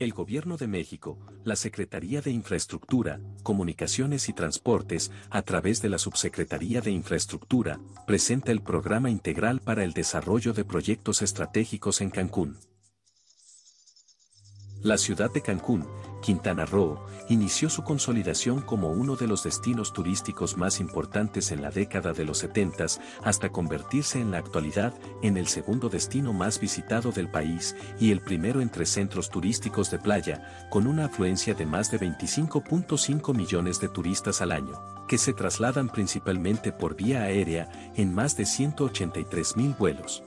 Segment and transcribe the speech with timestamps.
[0.00, 5.98] El Gobierno de México, la Secretaría de Infraestructura, Comunicaciones y Transportes, a través de la
[5.98, 12.58] Subsecretaría de Infraestructura, presenta el Programa Integral para el Desarrollo de Proyectos Estratégicos en Cancún.
[14.82, 15.86] La ciudad de Cancún,
[16.24, 21.70] Quintana Roo, inició su consolidación como uno de los destinos turísticos más importantes en la
[21.70, 22.86] década de los 70
[23.22, 28.22] hasta convertirse en la actualidad en el segundo destino más visitado del país y el
[28.22, 33.88] primero entre centros turísticos de playa, con una afluencia de más de 25.5 millones de
[33.90, 39.74] turistas al año, que se trasladan principalmente por vía aérea en más de 183 mil
[39.78, 40.22] vuelos.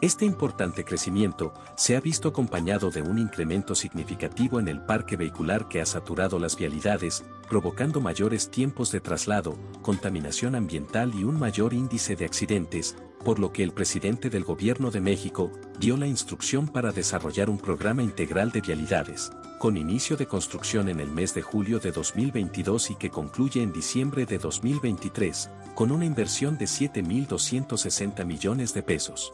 [0.00, 5.68] Este importante crecimiento se ha visto acompañado de un incremento significativo en el parque vehicular
[5.68, 11.72] que ha saturado las vialidades, provocando mayores tiempos de traslado, contaminación ambiental y un mayor
[11.72, 16.68] índice de accidentes, por lo que el presidente del Gobierno de México dio la instrucción
[16.68, 21.40] para desarrollar un programa integral de vialidades, con inicio de construcción en el mes de
[21.40, 28.26] julio de 2022 y que concluye en diciembre de 2023, con una inversión de 7.260
[28.26, 29.32] millones de pesos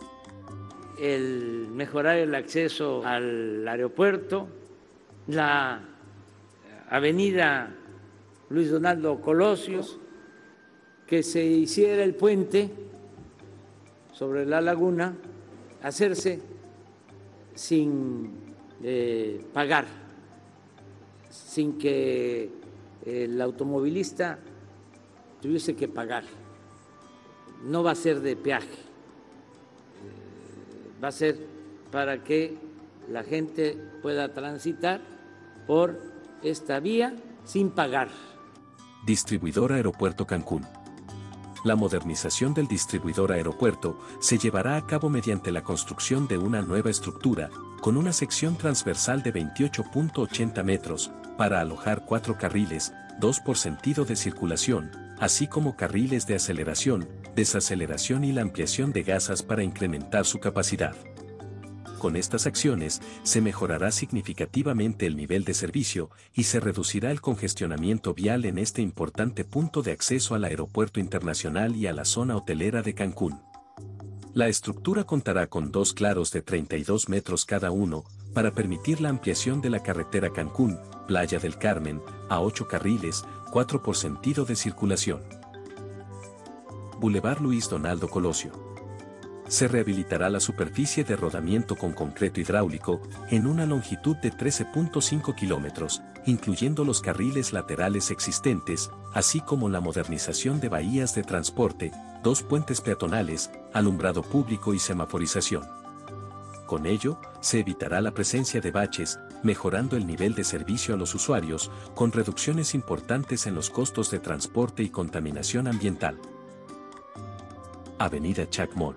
[1.01, 4.49] el mejorar el acceso al aeropuerto,
[5.29, 5.81] la
[6.91, 7.75] avenida
[8.51, 9.99] Luis Donaldo Colosios,
[11.07, 12.71] que se hiciera el puente
[14.13, 15.17] sobre la laguna,
[15.83, 16.41] hacerse
[17.55, 18.33] sin
[18.83, 19.87] eh, pagar,
[21.31, 22.51] sin que
[23.07, 24.39] el automovilista
[25.41, 26.25] tuviese que pagar.
[27.65, 28.90] No va a ser de peaje
[31.03, 31.39] va a ser
[31.91, 32.57] para que
[33.09, 35.01] la gente pueda transitar
[35.67, 36.01] por
[36.43, 38.09] esta vía sin pagar.
[39.05, 40.67] Distribuidor Aeropuerto Cancún.
[41.65, 46.89] La modernización del distribuidor aeropuerto se llevará a cabo mediante la construcción de una nueva
[46.89, 47.51] estructura,
[47.83, 54.17] con una sección transversal de 28.80 metros, para alojar cuatro carriles, dos por sentido de
[54.17, 60.41] circulación, así como carriles de aceleración, desaceleración y la ampliación de gasas para incrementar su
[60.41, 60.95] capacidad.
[61.99, 68.15] Con estas acciones, se mejorará significativamente el nivel de servicio y se reducirá el congestionamiento
[68.15, 72.81] vial en este importante punto de acceso al aeropuerto internacional y a la zona hotelera
[72.81, 73.43] de Cancún.
[74.33, 79.61] La estructura contará con dos claros de 32 metros cada uno, para permitir la ampliación
[79.61, 85.40] de la carretera Cancún, Playa del Carmen, a 8 carriles, 4 por sentido de circulación.
[87.01, 88.53] Boulevard Luis Donaldo Colosio.
[89.49, 93.01] Se rehabilitará la superficie de rodamiento con concreto hidráulico
[93.31, 100.61] en una longitud de 13.5 kilómetros, incluyendo los carriles laterales existentes, así como la modernización
[100.61, 101.91] de bahías de transporte,
[102.23, 105.67] dos puentes peatonales, alumbrado público y semaforización.
[106.67, 111.15] Con ello, se evitará la presencia de baches, mejorando el nivel de servicio a los
[111.15, 116.19] usuarios, con reducciones importantes en los costos de transporte y contaminación ambiental.
[118.01, 118.97] Avenida Chacmón.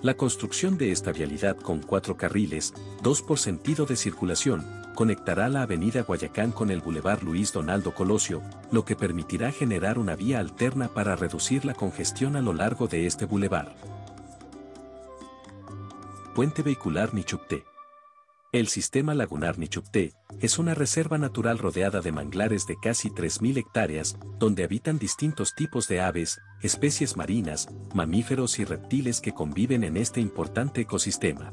[0.00, 2.72] La construcción de esta vialidad con cuatro carriles,
[3.02, 8.42] dos por sentido de circulación, conectará la avenida Guayacán con el Boulevard Luis Donaldo Colosio,
[8.70, 13.06] lo que permitirá generar una vía alterna para reducir la congestión a lo largo de
[13.06, 13.72] este boulevard.
[16.32, 17.64] Puente Vehicular Nichupté.
[18.56, 24.16] El sistema lagunar Nichupté es una reserva natural rodeada de manglares de casi 3.000 hectáreas,
[24.38, 30.22] donde habitan distintos tipos de aves, especies marinas, mamíferos y reptiles que conviven en este
[30.22, 31.52] importante ecosistema.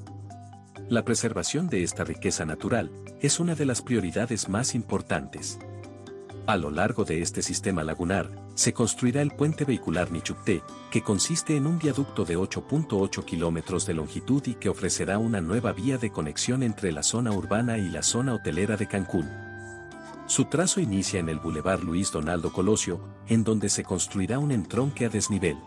[0.88, 5.59] La preservación de esta riqueza natural es una de las prioridades más importantes.
[6.47, 11.56] A lo largo de este sistema lagunar, se construirá el puente vehicular Nichupté, que consiste
[11.56, 16.12] en un viaducto de 8.8 kilómetros de longitud y que ofrecerá una nueva vía de
[16.12, 19.30] conexión entre la zona urbana y la zona hotelera de Cancún.
[20.28, 25.06] Su trazo inicia en el Boulevard Luis Donaldo Colosio, en donde se construirá un entronque
[25.06, 25.58] a desnivel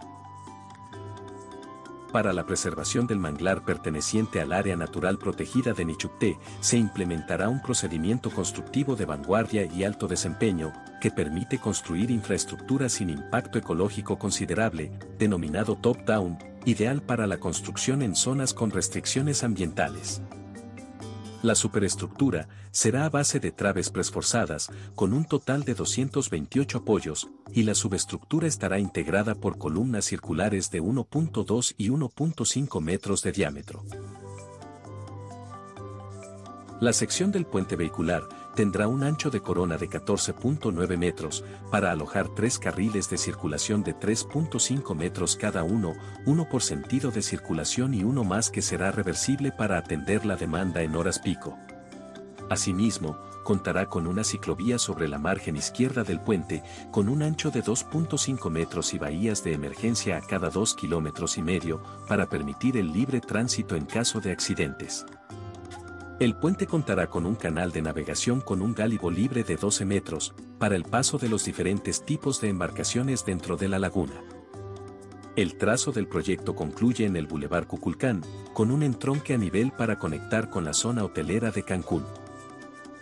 [2.16, 7.60] para la preservación del manglar perteneciente al área natural protegida de Nichupté, se implementará un
[7.60, 14.92] procedimiento constructivo de vanguardia y alto desempeño, que permite construir infraestructura sin impacto ecológico considerable,
[15.18, 20.22] denominado top-down, ideal para la construcción en zonas con restricciones ambientales.
[21.42, 27.62] La superestructura será a base de traves presforzadas, con un total de 228 apoyos, y
[27.62, 33.84] la subestructura estará integrada por columnas circulares de 1.2 y 1.5 metros de diámetro.
[36.80, 38.24] La sección del puente vehicular
[38.57, 43.95] tendrá un ancho de corona de 14.9 metros, para alojar tres carriles de circulación de
[43.95, 45.95] 3.5 metros cada uno,
[46.25, 50.83] uno por sentido de circulación y uno más que será reversible para atender la demanda
[50.83, 51.57] en horas pico.
[52.49, 57.63] Asimismo, contará con una ciclovía sobre la margen izquierda del puente, con un ancho de
[57.63, 62.93] 2.5 metros y bahías de emergencia a cada 2 kilómetros y medio, para permitir el
[62.93, 65.05] libre tránsito en caso de accidentes.
[66.18, 70.34] El puente contará con un canal de navegación con un gálibo libre de 12 metros,
[70.59, 74.15] para el paso de los diferentes tipos de embarcaciones dentro de la laguna.
[75.36, 78.22] El trazo del proyecto concluye en el Boulevard Cuculcán,
[78.54, 82.04] con un entronque a nivel para conectar con la zona hotelera de Cancún.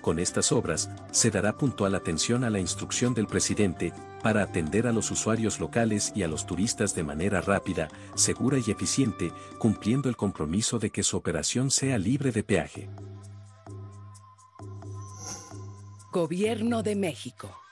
[0.05, 4.93] Con estas obras, se dará puntual atención a la instrucción del presidente, para atender a
[4.93, 10.17] los usuarios locales y a los turistas de manera rápida, segura y eficiente, cumpliendo el
[10.19, 12.91] compromiso de que su operación sea libre de peaje.
[16.13, 17.64] Gobierno de México.